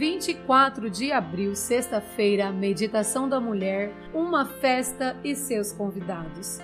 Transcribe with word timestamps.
24 0.00 0.88
de 0.88 1.12
abril, 1.12 1.54
sexta-feira, 1.54 2.50
meditação 2.50 3.28
da 3.28 3.38
mulher, 3.38 3.92
uma 4.14 4.46
festa 4.46 5.14
e 5.22 5.36
seus 5.36 5.72
convidados. 5.72 6.58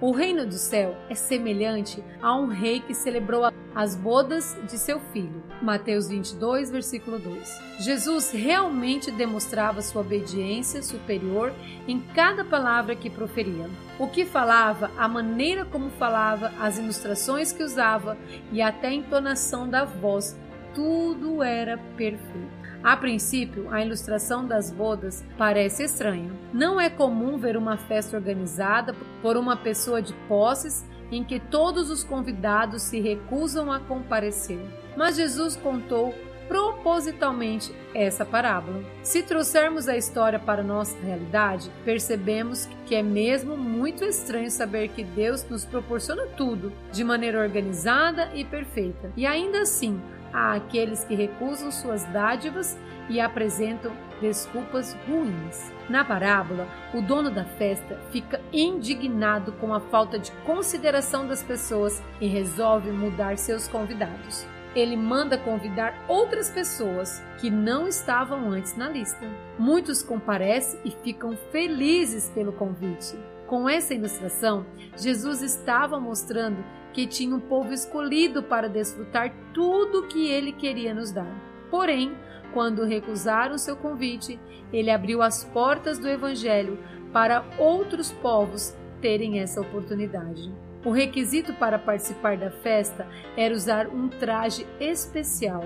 O 0.00 0.10
reino 0.10 0.44
do 0.44 0.54
céu 0.54 0.96
é 1.08 1.14
semelhante 1.14 2.02
a 2.20 2.34
um 2.34 2.48
rei 2.48 2.80
que 2.80 2.92
celebrou 2.92 3.44
as 3.72 3.94
bodas 3.94 4.58
de 4.68 4.76
seu 4.76 4.98
filho. 5.12 5.40
Mateus 5.62 6.08
22, 6.08 6.68
versículo 6.72 7.20
2. 7.20 7.60
Jesus 7.78 8.32
realmente 8.32 9.12
demonstrava 9.12 9.82
sua 9.82 10.00
obediência 10.00 10.82
superior 10.82 11.54
em 11.86 12.00
cada 12.00 12.44
palavra 12.44 12.96
que 12.96 13.08
proferia. 13.08 13.70
O 14.00 14.08
que 14.08 14.24
falava, 14.24 14.90
a 14.98 15.06
maneira 15.06 15.64
como 15.64 15.90
falava, 15.90 16.52
as 16.58 16.76
ilustrações 16.76 17.52
que 17.52 17.62
usava 17.62 18.18
e 18.50 18.60
até 18.60 18.88
a 18.88 18.94
entonação 18.94 19.68
da 19.68 19.84
voz, 19.84 20.36
tudo 20.74 21.42
era 21.42 21.78
perfeito. 21.96 22.60
A 22.82 22.96
princípio, 22.96 23.68
a 23.70 23.84
ilustração 23.84 24.46
das 24.46 24.70
bodas 24.70 25.22
parece 25.36 25.82
estranha. 25.82 26.32
Não 26.52 26.80
é 26.80 26.88
comum 26.88 27.36
ver 27.36 27.56
uma 27.56 27.76
festa 27.76 28.16
organizada 28.16 28.94
por 29.20 29.36
uma 29.36 29.56
pessoa 29.56 30.00
de 30.00 30.14
posses 30.26 30.88
em 31.12 31.22
que 31.22 31.38
todos 31.38 31.90
os 31.90 32.02
convidados 32.02 32.82
se 32.82 33.00
recusam 33.00 33.70
a 33.70 33.80
comparecer. 33.80 34.60
Mas 34.96 35.16
Jesus 35.16 35.56
contou 35.56 36.14
propositalmente 36.50 37.72
essa 37.94 38.24
parábola. 38.24 38.82
Se 39.04 39.22
trouxermos 39.22 39.86
a 39.86 39.96
história 39.96 40.36
para 40.36 40.64
nossa 40.64 40.98
realidade, 40.98 41.70
percebemos 41.84 42.68
que 42.86 42.96
é 42.96 43.02
mesmo 43.04 43.56
muito 43.56 44.04
estranho 44.04 44.50
saber 44.50 44.88
que 44.88 45.04
Deus 45.04 45.48
nos 45.48 45.64
proporciona 45.64 46.26
tudo 46.36 46.72
de 46.90 47.04
maneira 47.04 47.40
organizada 47.40 48.32
e 48.34 48.44
perfeita. 48.44 49.12
E 49.16 49.24
ainda 49.26 49.60
assim, 49.60 50.00
há 50.32 50.54
aqueles 50.54 51.04
que 51.04 51.14
recusam 51.14 51.70
suas 51.70 52.04
dádivas 52.04 52.78
e 53.08 53.20
apresentam 53.20 53.92
desculpas 54.20 54.96
ruins. 55.08 55.72
Na 55.88 56.04
parábola, 56.04 56.68
o 56.94 57.00
dono 57.00 57.30
da 57.30 57.44
festa 57.44 57.98
fica 58.10 58.40
indignado 58.52 59.52
com 59.52 59.74
a 59.74 59.80
falta 59.80 60.18
de 60.18 60.30
consideração 60.44 61.26
das 61.26 61.42
pessoas 61.42 62.02
e 62.20 62.28
resolve 62.28 62.90
mudar 62.90 63.36
seus 63.38 63.66
convidados. 63.66 64.46
Ele 64.74 64.96
manda 64.96 65.36
convidar 65.36 65.94
outras 66.06 66.48
pessoas 66.48 67.20
que 67.40 67.50
não 67.50 67.88
estavam 67.88 68.50
antes 68.50 68.76
na 68.76 68.88
lista. 68.88 69.26
Muitos 69.58 70.00
comparecem 70.00 70.78
e 70.84 70.92
ficam 70.92 71.36
felizes 71.50 72.30
pelo 72.30 72.52
convite. 72.52 73.16
Com 73.50 73.68
essa 73.68 73.92
ilustração, 73.92 74.64
Jesus 74.96 75.42
estava 75.42 75.98
mostrando 75.98 76.64
que 76.92 77.04
tinha 77.04 77.34
um 77.34 77.40
povo 77.40 77.72
escolhido 77.72 78.44
para 78.44 78.68
desfrutar 78.68 79.34
tudo 79.52 79.98
o 79.98 80.06
que 80.06 80.30
ele 80.30 80.52
queria 80.52 80.94
nos 80.94 81.10
dar. 81.10 81.26
Porém, 81.68 82.16
quando 82.54 82.84
recusaram 82.84 83.58
seu 83.58 83.74
convite, 83.74 84.38
ele 84.72 84.88
abriu 84.88 85.20
as 85.20 85.42
portas 85.42 85.98
do 85.98 86.08
Evangelho 86.08 86.78
para 87.12 87.44
outros 87.58 88.12
povos 88.12 88.72
terem 89.00 89.40
essa 89.40 89.60
oportunidade. 89.60 90.48
O 90.84 90.92
requisito 90.92 91.52
para 91.54 91.76
participar 91.76 92.36
da 92.36 92.52
festa 92.52 93.04
era 93.36 93.52
usar 93.52 93.88
um 93.88 94.08
traje 94.08 94.64
especial. 94.78 95.64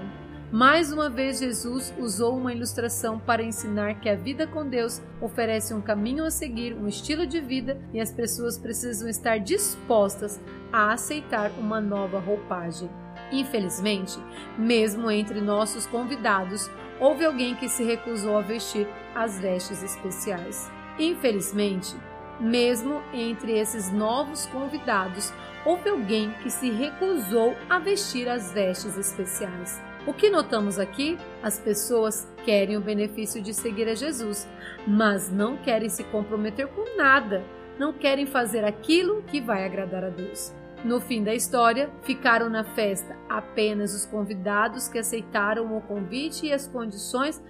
Mais 0.55 0.93
uma 0.93 1.11
vez, 1.11 1.41
Jesus 1.41 1.93
usou 1.99 2.37
uma 2.37 2.53
ilustração 2.53 3.19
para 3.19 3.43
ensinar 3.43 3.99
que 3.99 4.09
a 4.09 4.15
vida 4.15 4.47
com 4.47 4.65
Deus 4.65 5.03
oferece 5.21 5.75
um 5.75 5.81
caminho 5.81 6.25
a 6.25 6.31
seguir, 6.31 6.75
um 6.75 6.87
estilo 6.87 7.27
de 7.27 7.41
vida 7.41 7.77
e 7.93 8.01
as 8.01 8.13
pessoas 8.13 8.57
precisam 8.57 9.09
estar 9.09 9.39
dispostas 9.39 10.41
a 10.73 10.93
aceitar 10.93 11.51
uma 11.59 11.81
nova 11.81 12.21
roupagem. 12.21 12.89
Infelizmente, 13.33 14.17
mesmo 14.57 15.11
entre 15.11 15.41
nossos 15.41 15.87
convidados, 15.87 16.71
houve 17.01 17.25
alguém 17.25 17.57
que 17.57 17.69
se 17.69 17.83
recusou 17.83 18.39
a 18.39 18.43
vestir 18.43 18.87
as 19.13 19.41
vestes 19.41 19.83
especiais. 19.83 20.71
Infelizmente, 21.01 21.97
mesmo 22.39 23.03
entre 23.13 23.59
esses 23.59 23.91
novos 23.91 24.47
convidados, 24.47 25.33
houve 25.67 25.91
alguém 25.91 26.31
que 26.45 26.49
se 26.49 26.71
recusou 26.71 27.57
a 27.69 27.81
vestir 27.81 28.29
as 28.29 28.53
vestes 28.53 28.97
especiais. 28.97 29.83
O 30.07 30.13
que 30.13 30.29
notamos 30.29 30.79
aqui? 30.79 31.17
As 31.43 31.59
pessoas 31.59 32.31
querem 32.45 32.77
o 32.77 32.81
benefício 32.81 33.41
de 33.41 33.55
seguir 33.55 33.89
a 33.89 33.95
Jesus, 33.95 34.47
mas 34.87 35.31
não 35.31 35.57
querem 35.57 35.89
se 35.89 36.05
comprometer 36.05 36.67
com 36.69 36.95
nada, 36.95 37.43
não 37.79 37.91
querem 37.91 38.27
fazer 38.27 38.65
aquilo 38.65 39.23
que 39.23 39.41
vai 39.41 39.65
agradar 39.65 40.05
a 40.05 40.11
Deus. 40.11 40.55
No 40.85 41.01
fim 41.01 41.25
da 41.25 41.35
história, 41.35 41.91
ficaram 42.03 42.51
na 42.51 42.63
festa 42.63 43.17
apenas 43.31 43.95
os 43.95 44.05
convidados 44.05 44.89
que 44.89 44.99
aceitaram 44.99 45.75
o 45.75 45.81
convite 45.81 46.47
e 46.47 46.53
as 46.53 46.69
condições 46.69 47.43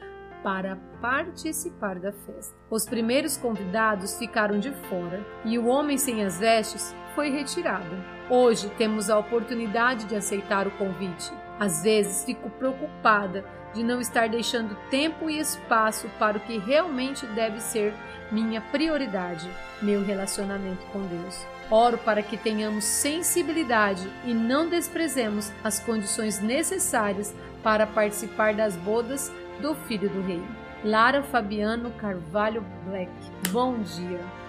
para 0.45 0.77
participar 1.01 1.99
da 1.99 2.13
festa. 2.13 2.55
Os 2.71 2.87
primeiros 2.87 3.37
convidados 3.37 4.17
ficaram 4.17 4.61
de 4.61 4.71
fora 4.89 5.27
e 5.45 5.59
o 5.59 5.67
homem 5.67 5.99
sem 5.99 6.23
as 6.23 6.39
vestes 6.39 6.95
foi 7.17 7.31
retirado. 7.31 7.97
Hoje 8.31 8.71
temos 8.79 9.11
a 9.11 9.19
oportunidade 9.19 10.05
de 10.05 10.15
aceitar 10.15 10.69
o 10.69 10.71
convite. 10.73 11.33
Às 11.59 11.83
vezes 11.83 12.25
fico 12.25 12.51
preocupada 12.51 13.45
de 13.75 13.83
não 13.83 14.01
estar 14.01 14.29
deixando 14.29 14.77
tempo 14.89 15.29
e 15.29 15.39
espaço 15.39 16.09
para 16.19 16.39
o 16.39 16.41
que 16.41 16.59
realmente 16.59 17.27
deve 17.27 17.61
ser 17.61 17.93
minha 18.31 18.61
prioridade, 18.61 19.49
meu 19.83 20.05
relacionamento 20.05 20.85
com 20.93 21.01
Deus. 21.07 21.45
Oro 21.71 21.99
para 21.99 22.23
que 22.23 22.37
tenhamos 22.37 22.85
sensibilidade 22.85 24.09
e 24.25 24.35
não 24.35 24.69
desprezemos 24.69 25.53
as 25.63 25.81
condições 25.81 26.41
necessárias 26.41 27.35
para 27.63 27.87
participar 27.87 28.55
das 28.55 28.77
bodas 28.77 29.33
do 29.61 29.75
Filho 29.75 30.09
do 30.09 30.21
Rei. 30.23 30.43
Lara 30.85 31.23
Fabiano 31.23 31.91
Carvalho 31.93 32.63
Black. 32.87 33.11
Bom 33.51 33.79
dia. 33.81 34.44